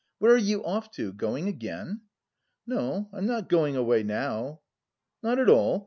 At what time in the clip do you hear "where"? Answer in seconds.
0.17-0.31